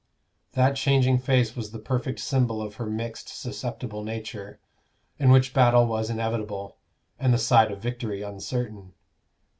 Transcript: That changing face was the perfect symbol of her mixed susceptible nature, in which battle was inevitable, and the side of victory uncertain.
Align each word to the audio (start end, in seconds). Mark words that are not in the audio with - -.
That 0.53 0.77
changing 0.77 1.19
face 1.19 1.55
was 1.55 1.69
the 1.69 1.77
perfect 1.77 2.17
symbol 2.21 2.59
of 2.59 2.77
her 2.77 2.87
mixed 2.87 3.29
susceptible 3.29 4.03
nature, 4.03 4.59
in 5.19 5.29
which 5.29 5.53
battle 5.53 5.85
was 5.85 6.09
inevitable, 6.09 6.77
and 7.19 7.31
the 7.31 7.37
side 7.37 7.71
of 7.71 7.83
victory 7.83 8.23
uncertain. 8.23 8.93